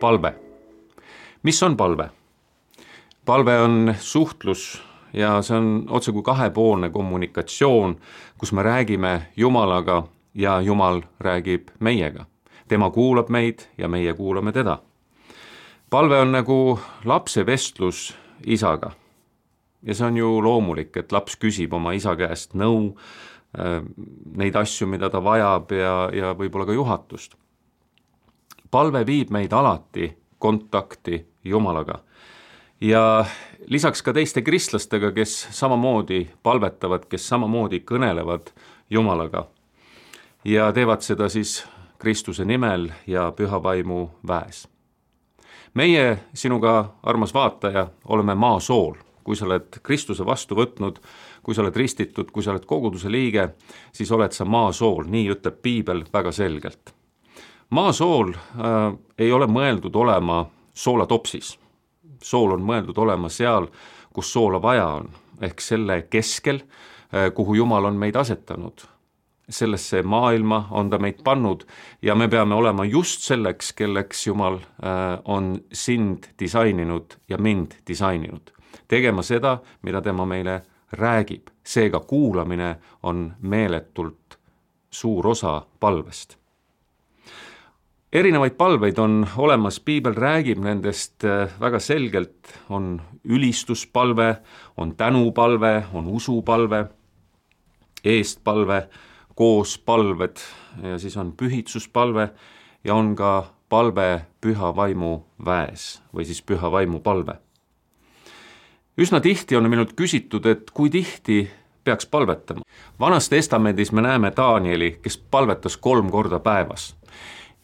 [0.00, 0.34] palve.
[1.42, 2.10] mis on palve?
[3.24, 4.82] palve on suhtlus
[5.12, 7.96] ja see on otsekui kahepoolne kommunikatsioon,
[8.38, 10.02] kus me räägime Jumalaga
[10.34, 12.24] ja Jumal räägib meiega.
[12.68, 14.78] tema kuulab meid ja meie kuulame teda.
[15.90, 18.90] palve on nagu lapse vestlus isaga.
[19.82, 22.96] ja see on ju loomulik, et laps küsib oma isa käest nõu,
[23.58, 23.82] äh,
[24.36, 27.34] neid asju, mida ta vajab ja, ja võib-olla ka juhatust.
[28.70, 32.02] Palve viib meid alati kontakti Jumalaga
[32.80, 33.24] ja
[33.66, 38.52] lisaks ka teiste kristlastega, kes samamoodi palvetavad, kes samamoodi kõnelevad
[38.90, 39.46] Jumalaga
[40.44, 41.64] ja teevad seda siis
[41.98, 44.68] Kristuse nimel ja püha vaimu väes.
[45.74, 50.98] meie sinuga, armas vaataja, oleme maasool, kui sa oled Kristuse vastu võtnud,
[51.42, 53.48] kui sa oled ristitud, kui sa oled koguduse liige,
[53.92, 56.94] siis oled sa maasool, nii ütleb piibel väga selgelt.
[57.70, 61.58] Maasool äh, ei ole mõeldud olema soolatopsis
[62.22, 63.68] sool on mõeldud olema seal,
[64.14, 66.62] kus soola vaja on, ehk selle keskel,
[67.12, 68.86] eh, kuhu Jumal on meid asetanud.
[69.48, 71.62] sellesse maailma on ta meid pannud
[72.02, 78.50] ja me peame olema just selleks, kelleks Jumal eh, on sind disaininud ja mind disaininud.
[78.88, 84.38] tegema seda, mida tema meile räägib, seega kuulamine on meeletult
[84.90, 86.38] suur osa palvest
[88.12, 94.36] erinevaid palveid on olemas, piibel räägib nendest äh, väga selgelt, on ülistuspalve,
[94.76, 96.84] on tänupalve, on usupalve,
[98.04, 98.88] eestpalve,
[99.34, 100.40] koospalved
[100.82, 102.28] ja siis on pühitsuspalve
[102.84, 105.12] ja on ka palve püha vaimu
[105.44, 107.38] väes või siis püha vaimu palve.
[108.98, 111.50] üsna tihti on minult küsitud, et kui tihti
[111.84, 112.62] peaks palvetama.
[113.00, 116.96] vanas testamendis me näeme Danieli, kes palvetas kolm korda päevas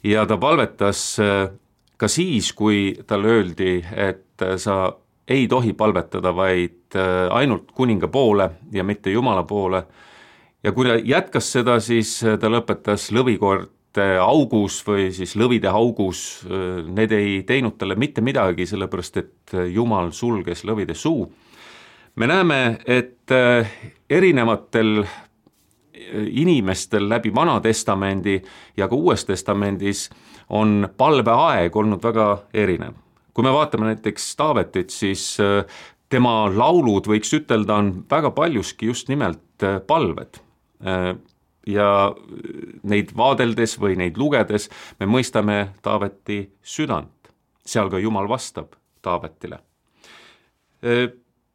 [0.05, 1.49] ja ta palvetas äh,
[1.97, 4.97] ka siis, kui talle öeldi, et äh, sa
[5.29, 9.85] ei tohi palvetada, vaid äh, ainult kuninga poole ja mitte Jumala poole.
[10.63, 16.47] ja kui ta jätkas seda, siis ta lõpetas lõvikorte augus või siis lõvide augus,
[16.89, 21.29] need ei teinud talle mitte midagi, sellepärast et Jumal sulges lõvide suu.
[22.17, 23.31] me näeme, et
[24.11, 25.05] erinevatel
[26.31, 28.43] inimestel läbi Vana Testamendi
[28.77, 30.09] ja ka Uues Testamendis
[30.49, 32.95] on palveaeg olnud väga erinev.
[33.35, 35.65] kui me vaatame näiteks Taavetit, siis äh,
[36.09, 40.39] tema laulud, võiks ütelda, on väga paljuski just nimelt äh, palved.
[40.87, 41.17] Äh,
[41.67, 42.15] ja
[42.83, 44.69] neid vaadeldes või neid lugedes
[45.01, 47.33] me mõistame Taaveti südant,
[47.67, 49.59] seal ka Jumal vastab Taavetile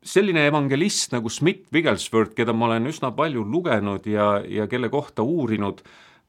[0.04, 5.82] selline evangelist nagu Schmidt-Wigglesworth, keda ma olen üsna palju lugenud ja, ja kelle kohta uurinud,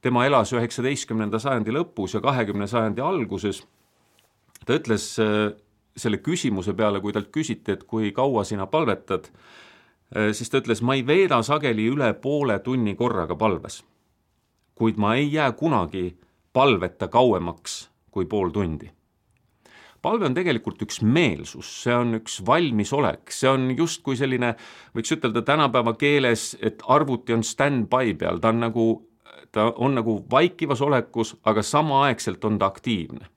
[0.03, 3.63] tema elas üheksateistkümnenda sajandi lõpus ja kahekümne sajandi alguses,
[4.67, 5.53] ta ütles äh,
[5.97, 10.83] selle küsimuse peale, kui talt küsiti, et kui kaua sina palvetad, äh, siis ta ütles,
[10.83, 13.85] ma ei veeda sageli üle poole tunni korraga palves.
[14.81, 16.17] kuid ma ei jää kunagi
[16.53, 18.89] palveta kauemaks kui pool tundi
[20.03, 24.55] palve on tegelikult üks meelsus, see on üks valmisolek, see on justkui selline,
[24.97, 28.87] võiks ütelda tänapäeva keeles, et arvuti on stand-by peal, ta on nagu,
[29.53, 33.29] ta on nagu vaikivas olekus, aga samaaegselt on ta aktiivne.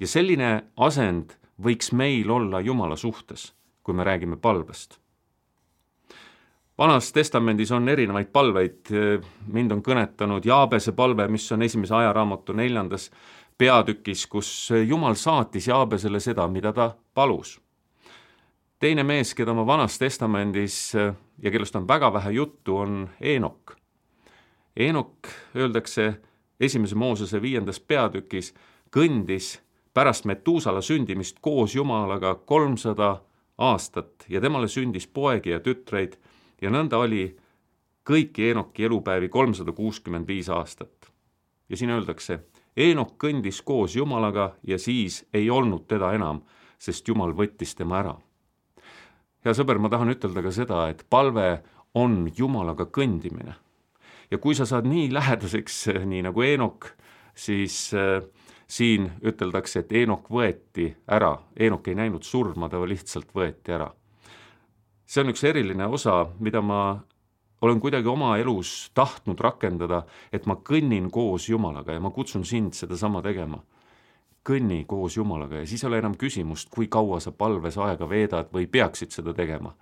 [0.00, 3.52] ja selline asend võiks meil olla Jumala suhtes,
[3.82, 5.02] kui me räägime palvest
[6.78, 8.90] vanas testamendis on erinevaid palveid,
[9.52, 13.10] mind on kõnetanud Jaabese palve, mis on esimese ajaraamatu neljandas
[13.58, 17.60] peatükis, kus Jumal saatis Jaabesele seda, mida ta palus.
[18.78, 20.94] teine mees, keda ma Vanas Testamendis
[21.42, 23.76] ja kellest on väga vähe juttu, on Eenok.
[24.76, 26.20] Eenok, öeldakse
[26.60, 28.54] esimese Moosese viiendas peatükis,
[28.90, 29.60] kõndis
[29.94, 33.22] pärast Metuusala sündimist koos Jumalaga kolmsada
[33.58, 36.16] aastat ja temale sündis poegi ja tütreid
[36.62, 37.26] ja nõnda oli
[38.08, 41.12] kõiki Eenoki elupäevi kolmsada kuuskümmend viis aastat.
[41.68, 42.38] ja siin öeldakse,
[42.76, 46.40] Eenok kõndis koos Jumalaga ja siis ei olnud teda enam,
[46.80, 48.14] sest Jumal võttis tema ära.
[49.44, 51.62] hea sõber, ma tahan ütelda ka seda, et palve
[51.94, 53.54] on Jumalaga kõndimine.
[54.30, 56.88] ja kui sa saad nii lähedaseks, nii nagu Eenok,
[57.34, 58.22] siis äh,
[58.66, 63.92] siin üteldakse, et Eenok võeti ära, Eenok ei näinud surma, ta lihtsalt võeti ära.
[65.04, 67.02] see on üks eriline osa, mida ma
[67.62, 72.74] olen kuidagi oma elus tahtnud rakendada, et ma kõnnin koos Jumalaga ja ma kutsun sind
[72.74, 73.62] sedasama tegema.
[74.42, 78.48] kõnni koos Jumalaga ja siis ei ole enam küsimust, kui kaua sa palves aega veedad
[78.52, 79.74] või peaksid seda tegema.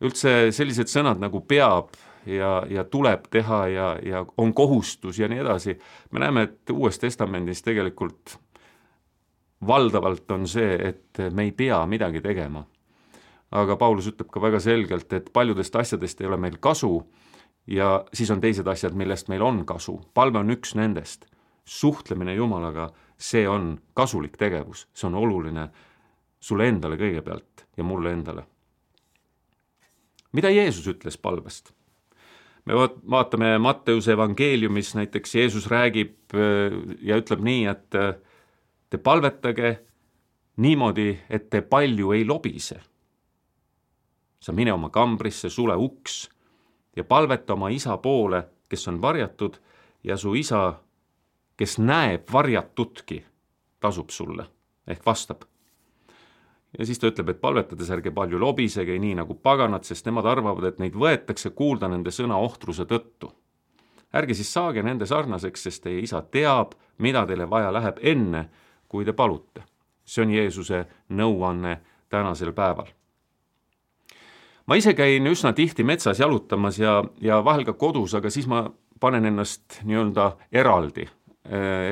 [0.00, 1.88] üldse sellised sõnad nagu peab
[2.26, 5.78] ja, ja tuleb teha ja, ja on kohustus ja nii edasi,
[6.10, 8.38] me näeme, et Uues Testamendis tegelikult
[9.66, 12.64] valdavalt on see, et me ei pea midagi tegema.
[13.50, 16.92] Aga Paulus ütleb ka väga selgelt, et paljudest asjadest ei ole meil kasu
[17.68, 21.26] ja siis on teised asjad, millest meil on kasu, palve on üks nendest.
[21.68, 25.66] suhtlemine Jumalaga, see on kasulik tegevus, see on oluline
[26.40, 28.46] sulle endale kõigepealt ja mulle endale.
[30.32, 31.72] mida Jeesus ütles palvest?
[32.64, 32.74] me
[33.10, 36.72] vaatame Matteuse evangeeliumis näiteks Jeesus räägib äh,
[37.02, 38.14] ja ütleb nii, et äh,
[38.90, 39.78] te palvetage
[40.56, 42.80] niimoodi, et te palju ei lobise.
[44.40, 46.28] Sa mine oma kambrisse, sule uks
[46.96, 49.58] ja palveta oma isa poole, kes on varjatud
[50.04, 50.80] ja su isa,
[51.56, 53.24] kes näeb varjatutki,
[53.80, 54.46] tasub sulle
[54.88, 55.44] ehk vastab
[56.78, 60.68] ja siis ta ütleb, et palvetades ärge palju lobisege, nii nagu paganad, sest nemad arvavad,
[60.68, 63.32] et neid võetakse kuulda nende sõna ohtruse tõttu.
[64.12, 68.48] ärge siis saage nende sarnaseks, sest teie isa teab, mida teile vaja läheb enne,
[68.88, 69.62] kui te palute.
[70.04, 72.86] see on Jeesuse nõuanne tänasel päeval.
[74.68, 78.66] Ma ise käin üsna tihti metsas jalutamas ja, ja vahel ka kodus, aga siis ma
[79.00, 81.06] panen ennast nii-öelda eraldi,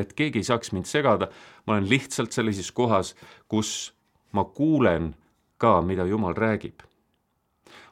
[0.00, 1.30] et keegi ei saaks mind segada,
[1.66, 3.14] ma olen lihtsalt sellises kohas,
[3.48, 3.94] kus
[4.36, 5.14] ma kuulen
[5.58, 6.84] ka, mida Jumal räägib.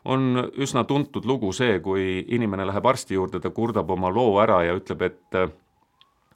[0.04, 4.58] on üsna tuntud lugu see, kui inimene läheb arsti juurde, ta kurdab oma loo ära
[4.64, 5.48] ja ütleb, et äh,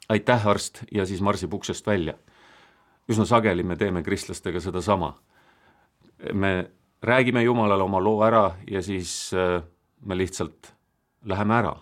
[0.09, 2.13] aitäh, arst, ja siis marsib uksest välja.
[3.09, 5.13] üsna sageli me teeme kristlastega sedasama.
[6.33, 6.71] me
[7.03, 9.61] räägime Jumalale oma loo ära ja siis äh,
[10.05, 10.73] me lihtsalt
[11.25, 11.75] läheme ära.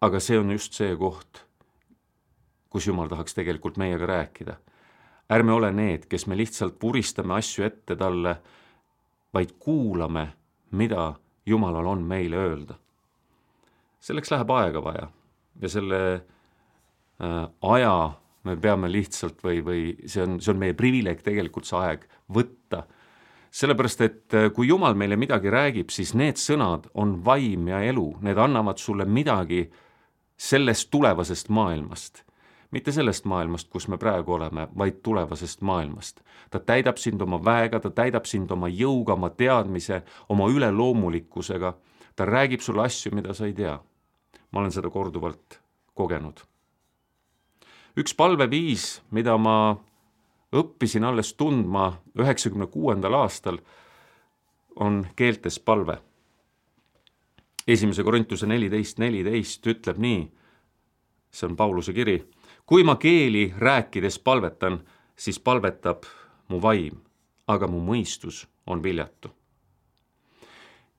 [0.00, 1.42] aga see on just see koht,
[2.70, 4.56] kus Jumal tahaks tegelikult meiega rääkida
[5.30, 8.36] ärme ole need, kes me lihtsalt puristame asju ette talle,
[9.34, 10.28] vaid kuulame,
[10.78, 11.14] mida
[11.46, 12.74] Jumalal on meile öelda.
[14.00, 15.06] selleks läheb aega vaja
[15.60, 18.12] ja selle äh, aja
[18.46, 22.84] me peame lihtsalt või, või see on, see on meie privileeg tegelikult see aeg võtta.
[23.56, 28.06] Sellepärast, et äh, kui Jumal meile midagi räägib, siis need sõnad on vaim ja elu,
[28.26, 29.64] need annavad sulle midagi
[30.36, 32.26] sellest tulevasest maailmast
[32.70, 36.20] mitte sellest maailmast, kus me praegu oleme, vaid tulevasest maailmast.
[36.50, 41.74] ta täidab sind oma väega, ta täidab sind oma jõuga, oma teadmise, oma üleloomulikkusega,
[42.16, 43.78] ta räägib sulle asju, mida sa ei tea.
[44.50, 45.60] ma olen seda korduvalt
[45.94, 46.40] kogenud.
[47.96, 49.76] üks palveviis, mida ma
[50.52, 53.58] õppisin alles tundma üheksakümne kuuendal aastal,
[54.76, 55.98] on keeltes palve.
[57.66, 60.20] esimese Korintuse neliteist neliteist ütleb nii,
[61.30, 62.20] see on Pauluse kiri
[62.66, 64.80] kui ma keeli rääkides palvetan,
[65.16, 66.04] siis palvetab
[66.48, 66.98] mu vaim,
[67.46, 69.30] aga mu mõistus on viljatu.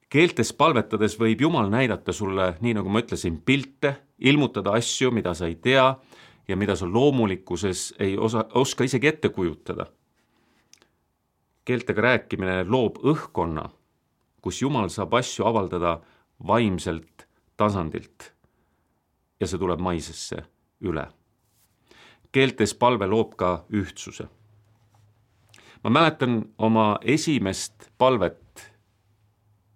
[0.09, 5.45] keeltes palvetades võib Jumal näidata sulle, nii nagu ma ütlesin, pilte, ilmutada asju, mida sa
[5.47, 5.95] ei tea
[6.47, 9.85] ja mida sa loomulikkuses ei osa, oska isegi ette kujutada.
[11.65, 13.69] keeltega rääkimine loob õhkkonna,
[14.41, 15.99] kus Jumal saab asju avaldada
[16.47, 17.27] vaimselt
[17.57, 18.33] tasandilt.
[19.39, 20.43] ja see tuleb maisesse
[20.81, 21.07] üle
[22.37, 24.27] keeltes palve loob ka ühtsuse.
[25.83, 28.73] ma mäletan oma esimest palvet,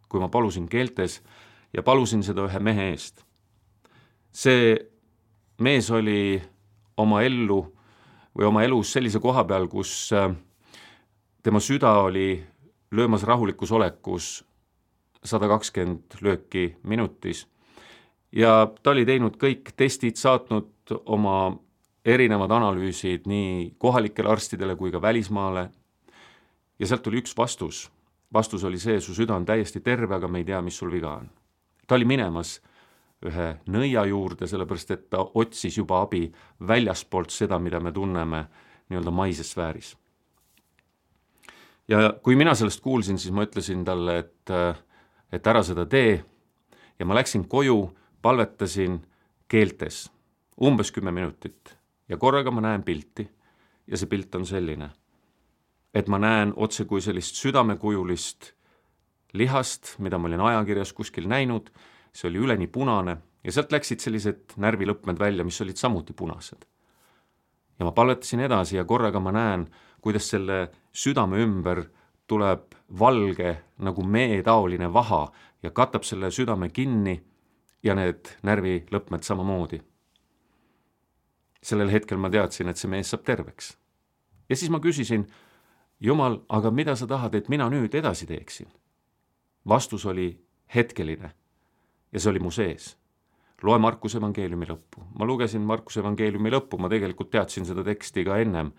[0.10, 1.22] kui ma palusin keeltes
[1.74, 3.24] ja palusin seda ühe mehe eest.
[4.32, 4.76] see
[5.60, 6.42] mees oli
[7.02, 7.62] oma ellu
[8.38, 10.32] või oma elus sellise koha peal, kus äh,
[11.44, 12.44] tema süda oli
[12.92, 14.34] löömas rahulikus olekus
[15.24, 17.46] sada kakskümmend lööki minutis
[18.32, 21.54] ja ta oli teinud kõik testid, saatnud oma
[22.06, 25.70] erinevad analüüsid nii kohalikele arstidele kui ka välismaale
[26.80, 27.90] ja sealt tuli üks vastus.
[28.34, 31.18] vastus oli see, su süda on täiesti terve, aga me ei tea, mis sul viga
[31.20, 31.30] on.
[31.88, 32.62] ta oli minemas
[33.26, 36.26] ühe nõia juurde, sellepärast et ta otsis juba abi
[36.68, 38.46] väljaspoolt seda, mida me tunneme
[38.90, 39.96] nii-öelda maises sfääris.
[41.88, 44.54] ja kui mina sellest kuulsin, siis ma ütlesin talle, et,
[45.32, 46.24] et ära seda tee
[47.00, 49.02] ja ma läksin koju, palvetasin
[49.48, 50.10] keeltes
[50.62, 51.78] umbes kümme minutit
[52.10, 53.28] ja korraga ma näen pilti
[53.88, 54.90] ja see pilt on selline,
[55.94, 58.52] et ma näen otse kui sellist südamekujulist
[59.34, 61.70] lihast, mida ma olin ajakirjas kuskil näinud,
[62.14, 66.66] see oli üleni punane ja sealt läksid sellised närvilõpmed välja, mis olid samuti punased.
[67.80, 69.68] ja ma palvetasin edasi ja korraga ma näen,
[70.02, 71.86] kuidas selle südame ümber
[72.28, 75.32] tuleb valge nagu meetaoline vaha
[75.64, 77.22] ja katab selle südame kinni
[77.84, 79.82] ja need närvilõpmed samamoodi
[81.62, 83.78] sellel hetkel ma teadsin, et see mees saab terveks.
[84.50, 85.28] ja siis ma küsisin,
[86.02, 88.68] Jumal, aga mida sa tahad, et mina nüüd edasi teeksin?
[89.68, 90.42] vastus oli
[90.76, 91.30] hetkeline
[92.12, 92.98] ja see oli mu sees.
[93.62, 95.04] loe Markuse evangeeliumi lõppu.
[95.20, 98.72] ma lugesin Markuse evangeeliumi lõppu, ma tegelikult teadsin seda teksti ka ennem,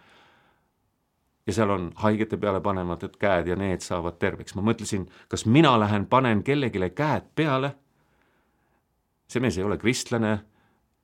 [1.47, 4.55] ja seal on haigete peale panematud käed ja need saavad terveks.
[4.55, 7.75] ma mõtlesin, kas mina lähen, panen kellelegi käed peale.
[9.29, 10.39] see mees ei ole kristlane,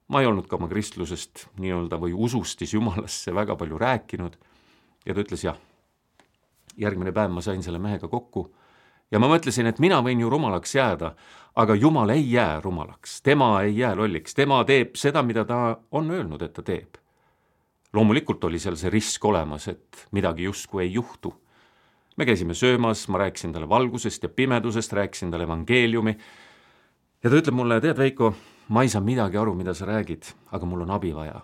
[0.09, 4.37] ma ei olnud ka oma kristlusest nii-öelda või usust siis jumalasse väga palju rääkinud
[5.07, 5.57] ja ta ütles jah.
[6.77, 8.53] järgmine päev ma sain selle mehega kokku
[9.11, 11.15] ja ma mõtlesin, et mina võin ju rumalaks jääda,
[11.57, 16.11] aga jumal ei jää rumalaks, tema ei jää lolliks, tema teeb seda, mida ta on
[16.11, 16.99] öelnud, et ta teeb
[17.93, 21.35] loomulikult oli seal see risk olemas, et midagi justkui ei juhtu.
[22.17, 26.17] me käisime söömas, ma rääkisin talle valgusest ja pimedusest, rääkisin talle evangeeliumi
[27.23, 28.33] ja ta ütleb mulle, tead, Veiko,
[28.69, 31.41] ma ei saa midagi aru, mida sa räägid, aga mul on abi vaja.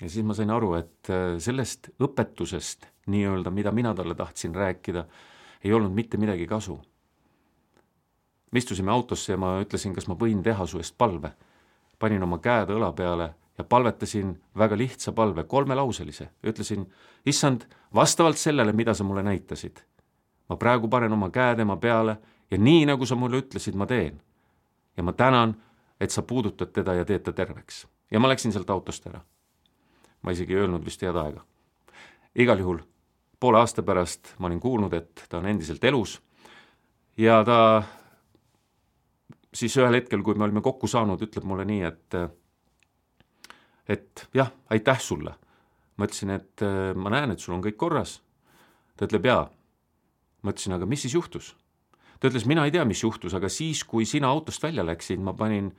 [0.00, 5.06] ja siis ma sain aru, et äh, sellest õpetusest nii-öelda, mida mina talle tahtsin rääkida,
[5.64, 6.80] ei olnud mitte midagi kasu.
[8.52, 11.32] me istusime autosse ja ma ütlesin, kas ma võin teha su eest palve.
[11.98, 16.86] panin oma käed õla peale ja palvetasin väga lihtsa palve, kolmelauselise, ütlesin,
[17.26, 19.82] issand, vastavalt sellele, mida sa mulle näitasid,
[20.48, 22.16] ma praegu panen oma käe tema peale
[22.50, 24.20] ja nii, nagu sa mulle ütlesid, ma teen.
[24.96, 25.54] ja ma tänan,
[26.00, 27.86] et sa puudutad teda ja teed ta terveks.
[28.10, 29.20] ja ma läksin sealt autost ära.
[30.22, 31.44] ma isegi ei öelnud vist head aega.
[32.34, 32.80] igal juhul
[33.40, 36.18] poole aasta pärast ma olin kuulnud, et ta on endiselt elus
[37.18, 37.82] ja ta
[39.54, 42.18] siis ühel hetkel, kui me olime kokku saanud, ütleb mulle nii, et
[43.90, 45.34] et jah, aitäh sulle.
[45.96, 46.62] ma ütlesin, et
[46.96, 48.20] ma näen, et sul on kõik korras.
[48.96, 49.48] ta ütleb jaa.
[50.42, 51.56] ma ütlesin, aga mis siis juhtus?
[52.20, 55.32] ta ütles, mina ei tea, mis juhtus, aga siis, kui sina autost välja läksid, ma
[55.32, 55.72] panin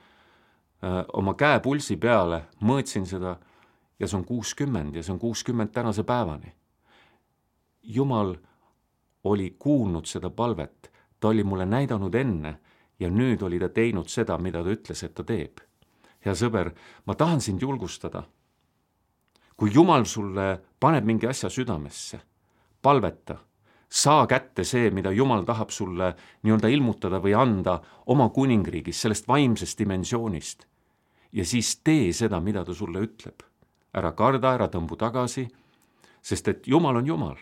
[0.83, 3.37] öö, äh, oma käe pulsi peale, mõõtsin seda
[3.99, 6.53] ja see on kuuskümmend ja see on kuuskümmend tänase päevani.
[7.83, 8.35] Jumal
[9.23, 12.59] oli kuulnud seda palvet, ta oli mulle näidanud enne
[12.99, 15.61] ja nüüd oli ta teinud seda, mida ta ütles, et ta teeb
[16.25, 16.71] hea sõber,
[17.05, 18.23] ma tahan sind julgustada.
[19.57, 22.17] kui Jumal sulle paneb mingi asja südamesse,
[22.81, 23.35] palveta,
[23.89, 29.79] saa kätte see, mida Jumal tahab sulle nii-öelda ilmutada või anda oma kuningriigis, sellest vaimsest
[29.79, 30.65] dimensioonist.
[31.31, 33.43] ja siis tee seda, mida ta sulle ütleb.
[33.93, 35.47] ära karda, ära tõmbu tagasi,
[36.21, 37.37] sest et Jumal on Jumal.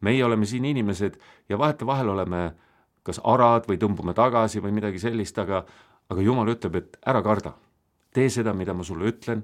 [0.00, 2.50] Meie oleme siin inimesed ja vahetevahel oleme
[3.02, 5.64] kas arad või tõmbume tagasi või midagi sellist, aga,
[6.08, 7.54] aga Jumal ütleb, et ära karda
[8.14, 9.42] tee seda, mida ma sulle ütlen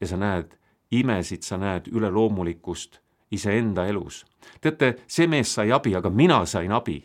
[0.00, 0.54] ja sa näed
[0.94, 3.00] imesid, sa näed üleloomulikkust
[3.30, 4.24] iseenda elus.
[4.60, 7.04] teate, see mees sai abi, aga mina sain abi.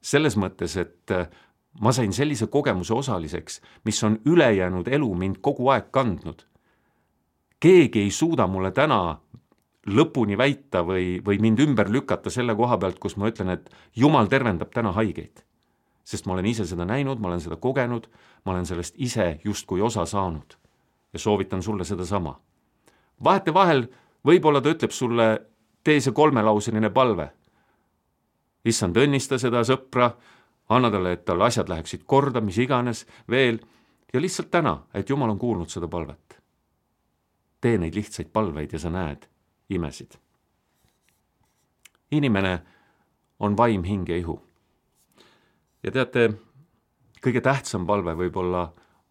[0.00, 1.28] selles mõttes, et äh,
[1.80, 6.46] ma sain sellise kogemuse osaliseks, mis on ülejäänud elu mind kogu aeg kandnud.
[7.60, 9.20] keegi ei suuda mulle täna
[9.86, 14.26] lõpuni väita või, või mind ümber lükata selle koha pealt, kus ma ütlen, et jumal
[14.30, 15.46] tervendab täna haigeid
[16.06, 18.06] sest ma olen ise seda näinud, ma olen seda kogenud,
[18.44, 20.56] ma olen sellest ise justkui osa saanud.
[21.12, 22.40] ja soovitan sulle sedasama.
[23.24, 23.86] vahetevahel
[24.26, 25.42] võib-olla ta ütleb sulle,
[25.84, 27.32] tee see kolmelauseline palve.
[28.64, 30.10] issand, õnnista seda sõpra,
[30.68, 33.58] anna talle, et tal asjad läheksid korda, mis iganes veel,
[34.12, 36.38] ja lihtsalt täna, et Jumal on kuulnud seda palvet.
[37.60, 39.26] tee neid lihtsaid palveid ja sa näed
[39.70, 40.18] imesid.
[42.10, 42.62] inimene
[43.40, 44.46] on vaim, hing ja ihu
[45.86, 46.30] ja teate,
[47.22, 48.66] kõige tähtsam palve võib-olla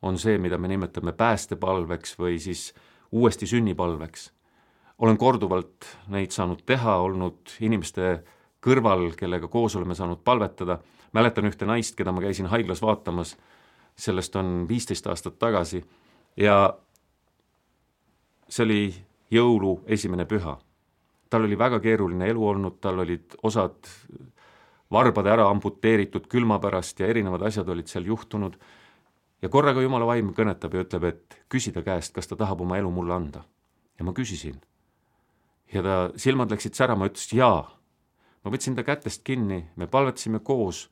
[0.05, 2.73] on see, mida me nimetame päästepalveks või siis
[3.11, 4.31] uuesti sünnipalveks.
[4.97, 8.23] olen korduvalt neid saanud teha, olnud inimeste
[8.63, 10.79] kõrval, kellega koos oleme saanud palvetada,
[11.13, 13.35] mäletan ühte naist, keda ma käisin haiglas vaatamas,
[13.95, 15.83] sellest on viisteist aastat tagasi
[16.37, 16.77] ja
[18.49, 18.81] see oli
[19.35, 20.57] jõulu esimene püha.
[21.29, 23.89] tal oli väga keeruline elu olnud, tal olid osad
[24.91, 28.57] varbad ära amputeeritud külma pärast ja erinevad asjad olid seal juhtunud.
[29.41, 32.77] ja korraga jumala vaim kõnetab ja ütleb, et küsi ta käest, kas ta tahab oma
[32.77, 33.43] elu mulle anda.
[33.99, 34.61] ja ma küsisin.
[35.73, 37.71] ja ta silmad läksid särama, ütles jaa.
[38.43, 40.89] ma võtsin ta kätest kinni, me palvetasime koos.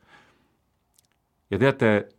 [1.52, 2.10] ja teate,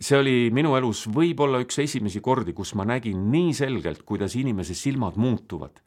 [0.00, 4.74] see oli minu elus võib-olla üks esimesi kordi, kus ma nägin nii selgelt, kuidas inimese
[4.74, 5.80] silmad muutuvad.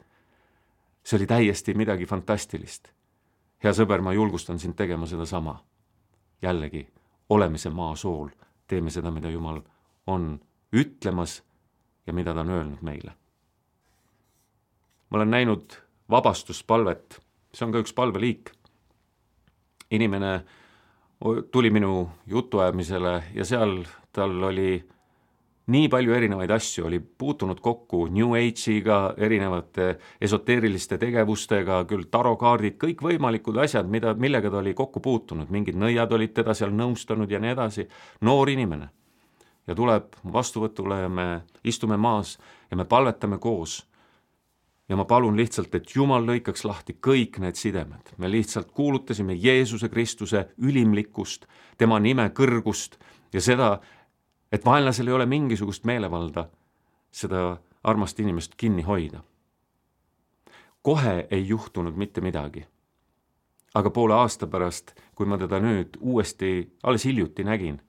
[1.04, 2.92] see oli täiesti midagi fantastilist
[3.64, 5.62] hea sõber, ma julgustan sind tegema sedasama.
[6.42, 6.88] jällegi,
[7.30, 8.30] oleme see maa sool,
[8.68, 9.62] teeme seda, mida Jumal
[10.08, 10.40] on
[10.74, 11.42] ütlemas
[12.08, 13.14] ja mida ta on öelnud meile.
[15.10, 15.78] ma olen näinud
[16.10, 17.20] vabastuspalvet,
[17.54, 18.52] see on ka üks palveliik.
[19.92, 20.44] inimene
[21.52, 24.82] tuli minu jutuajamisele ja seal tal oli
[25.72, 33.60] nii palju erinevaid asju, oli puutunud kokku New Age'iga, erinevate esoteeriliste tegevustega, küll tarokaardid, kõikvõimalikud
[33.64, 37.54] asjad, mida, millega ta oli kokku puutunud, mingid nõiad olid teda seal nõustanud ja nii
[37.54, 37.88] edasi,
[38.22, 38.90] noor inimene.
[39.68, 42.40] ja tuleb vastuvõtule ja me istume maas
[42.72, 43.86] ja me palvetame koos.
[44.92, 48.12] Ja ma palun lihtsalt, et Jumal lõikaks lahti kõik need sidemed.
[48.18, 51.46] me lihtsalt kuulutasime Jeesuse Kristuse ülimlikkust,
[51.78, 52.98] tema nime kõrgust
[53.34, 53.80] ja seda,
[54.52, 56.50] et vaenlasel ei ole mingisugust meelevalda
[57.12, 59.24] seda armast inimest kinni hoida.
[60.82, 62.66] kohe ei juhtunud mitte midagi.
[63.74, 67.82] aga poole aasta pärast, kui ma teda nüüd uuesti, alles hiljuti nägin,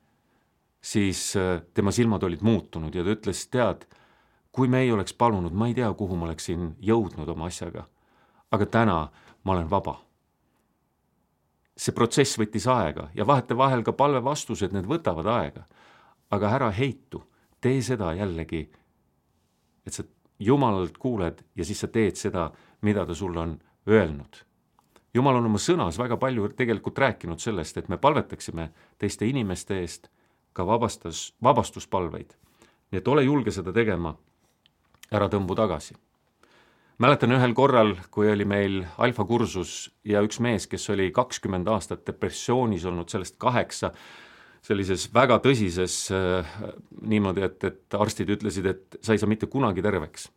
[0.80, 3.88] siis äh, tema silmad olid muutunud ja ta ütles, tead,
[4.52, 7.88] kui me ei oleks palunud, ma ei tea, kuhu ma oleksin jõudnud oma asjaga.
[8.52, 9.08] aga täna
[9.44, 10.00] ma olen vaba.
[11.76, 15.64] see protsess võttis aega ja vahetevahel ka palvevastused, need võtavad aega.
[16.30, 17.24] aga ära heitu,
[17.60, 18.70] tee seda jällegi,
[19.86, 20.04] et sa
[20.38, 24.36] Jumalalt kuuled ja siis sa teed seda, mida ta sulle on öelnud.
[25.14, 30.08] Jumal on oma sõnas väga palju tegelikult rääkinud sellest, et me palvetaksime teiste inimeste eest
[30.52, 32.34] ka vabastas, vabastuspalveid.
[32.90, 34.16] nii et ole julge seda tegema
[35.12, 35.94] ära tõmbu tagasi.
[36.98, 42.84] mäletan ühel korral, kui oli meil alfakursus ja üks mees, kes oli kakskümmend aastat depressioonis
[42.84, 43.92] olnud, sellest kaheksa,
[44.62, 46.52] sellises väga tõsises äh,
[47.02, 50.30] niimoodi, et, et arstid ütlesid, et sa ei saa mitte kunagi terveks.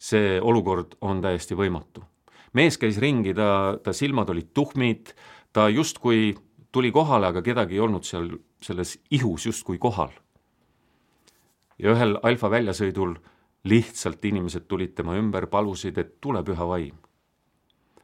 [0.00, 2.04] see olukord on täiesti võimatu.
[2.52, 5.12] mees käis ringi, ta, ta silmad olid tuhmid,
[5.52, 6.36] ta justkui
[6.72, 8.30] tuli kohale, aga kedagi ei olnud seal
[8.62, 10.10] selles ihus justkui kohal.
[11.78, 13.16] ja ühel alfa väljasõidul
[13.64, 16.96] lihtsalt inimesed tulid tema ümber, palusid, et tule püha vaim.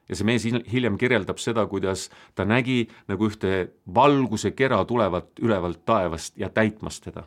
[0.08, 5.80] ja see mees hiljem kirjeldab seda, kuidas ta nägi nagu ühte valguse kera tulevat ülevalt
[5.84, 7.24] taevast ja täitmas teda.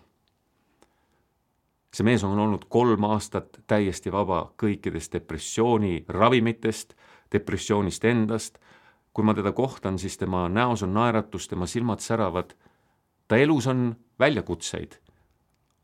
[1.94, 6.96] see mees on olnud kolm aastat täiesti vaba kõikidest depressiooni ravimitest,
[7.32, 8.60] depressioonist endast,
[9.14, 12.54] kui ma teda kohtan, siis tema näos on naeratus, tema silmad säravad,
[13.28, 15.00] ta elus on väljakutseid,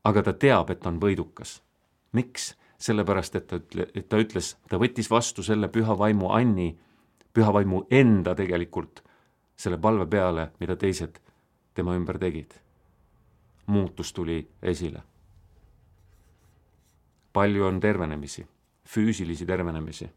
[0.04, 1.65] aga ta teab, et ta on võidukas
[2.12, 2.54] miks?
[2.78, 6.68] sellepärast, et ta ütle, et ta ütles, ta võttis vastu selle püha vaimu anni,
[7.32, 9.02] püha vaimu enda tegelikult,
[9.56, 11.20] selle palve peale, mida teised
[11.74, 12.52] tema ümber tegid.
[13.66, 15.02] muutus tuli esile.
[17.32, 18.46] palju on tervenemisi,
[18.84, 20.08] füüsilisi tervenemisi.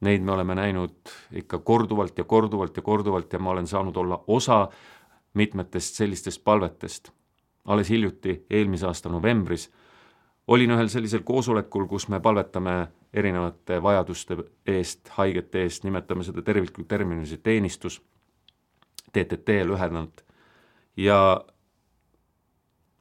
[0.00, 4.24] Neid me oleme näinud ikka korduvalt ja korduvalt ja korduvalt ja ma olen saanud olla
[4.26, 4.68] osa
[5.34, 7.10] mitmetest sellistest palvetest.
[7.64, 9.72] alles hiljuti, eelmise aasta novembris
[10.48, 12.76] olin ühel sellisel koosolekul, kus me palvetame
[13.12, 18.00] erinevate vajaduste eest, haigete eest, nimetame seda tervikliku terminisi teenistus,
[19.12, 20.22] TTT lühendanud,
[20.96, 21.18] ja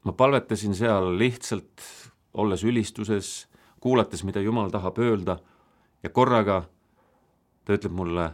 [0.04, 1.84] ma palvetasin seal lihtsalt,
[2.38, 3.48] olles ülistuses,
[3.80, 5.40] kuulates, mida Jumal tahab öelda
[6.04, 6.62] ja korraga
[7.66, 8.30] ta ütleb mulle,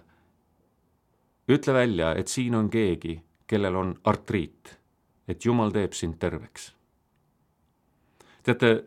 [1.49, 3.17] ütle välja, et siin on keegi,
[3.49, 4.75] kellel on artriit,
[5.27, 6.73] et Jumal teeb sind terveks.
[8.43, 8.83] teate,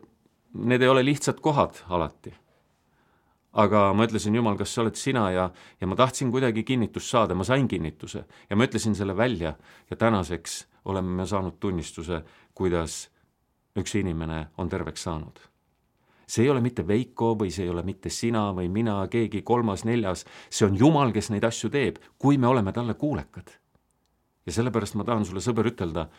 [0.53, 2.33] need ei ole lihtsad kohad alati.
[3.57, 5.47] aga ma ütlesin, Jumal, kas sa oled sina ja,
[5.81, 9.55] ja ma tahtsin kuidagi kinnitust saada, ma sain kinnituse ja ma ütlesin selle välja
[9.89, 12.21] ja tänaseks oleme me saanud tunnistuse,
[12.53, 13.07] kuidas
[13.77, 15.39] üks inimene on terveks saanud.
[16.27, 19.85] see ei ole mitte Veiko või see ei ole mitte sina või mina, keegi kolmas,
[19.85, 23.49] neljas, see on Jumal, kes neid asju teeb, kui me oleme talle kuulekad.
[24.45, 26.09] ja sellepärast ma tahan sulle, sõber, ütelda,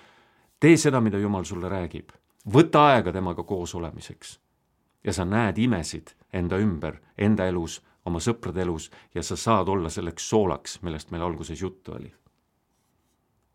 [0.61, 2.11] tee seda, mida Jumal sulle räägib
[2.47, 4.41] võta aega temaga koos olemiseks.
[5.05, 9.89] ja sa näed imesid enda ümber, enda elus, oma sõprade elus ja sa saad olla
[9.89, 12.13] selleks soolaks, millest meil alguses juttu oli.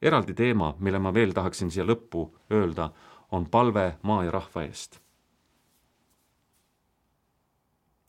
[0.02, 2.92] eraldi teema, mille ma veel tahaksin siia lõppu öelda,
[3.32, 5.00] on palve maa ja rahva eest.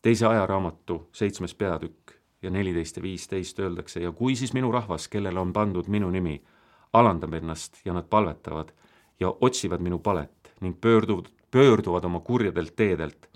[0.03, 5.41] teise ajaraamatu seitsmes peatükk ja neliteist ja viisteist öeldakse ja kui siis minu rahvas, kellele
[5.41, 6.43] on pandud minu nimi,
[6.93, 8.73] alandab ennast ja nad palvetavad
[9.21, 13.31] ja otsivad minu palet, ning pöörduvad, pöörduvad oma kurjadelt teedelt,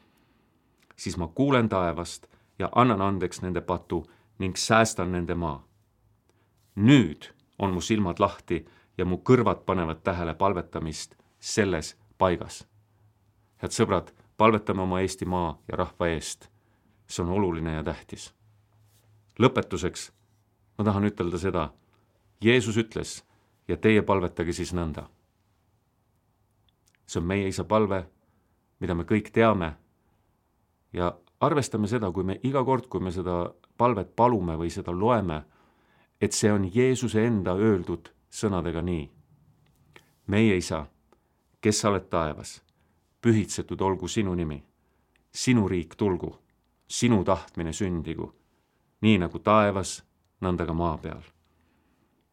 [0.97, 2.27] siis ma kuulen taevast
[2.59, 4.07] ja annan andeks nende patu
[4.39, 5.65] ning säästan nende maa.
[6.77, 8.67] nüüd on mu silmad lahti
[8.99, 12.67] ja mu kõrvad panevad tähele palvetamist selles paigas.
[13.63, 16.49] head sõbrad, palvetame oma Eestimaa ja rahva eest.
[17.07, 18.35] see on oluline ja tähtis.
[19.39, 20.11] lõpetuseks
[20.79, 21.73] ma tahan ütelda seda,
[22.45, 23.25] Jeesus ütles
[23.69, 25.09] ja teie palvetage siis nõnda
[27.09, 28.03] see on meie isa palve,
[28.81, 29.73] mida me kõik teame.
[30.93, 35.43] ja arvestame seda, kui me iga kord, kui me seda palvet palume või seda loeme,
[36.21, 39.11] et see on Jeesuse enda öeldud sõnadega nii.
[40.27, 40.87] meie isa,
[41.61, 42.63] kes sa oled taevas,
[43.21, 44.63] pühitsetud olgu sinu nimi,
[45.33, 46.37] sinu riik tulgu,
[46.89, 48.33] sinu tahtmine sündigu,
[49.01, 50.03] nii nagu taevas,
[50.41, 51.23] nõnda ka maa peal.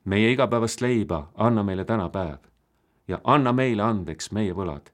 [0.05, 2.54] meie igapäevast leiba anna meile täna päev
[3.07, 4.89] ja anna meile andeks meie võlad,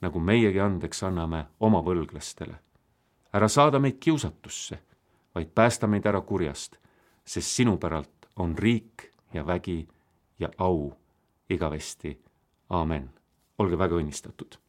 [0.00, 2.54] nagu meiegi andeks anname oma võlglastele.
[3.32, 4.78] ära saada meid kiusatusse,
[5.34, 6.76] vaid päästa meid ära kurjast,
[7.24, 9.88] sest sinu päralt on riik ja vägi
[10.38, 10.92] ja au
[11.48, 12.18] igavesti.
[12.70, 13.10] aamen.
[13.58, 14.62] olge väga õnnistatud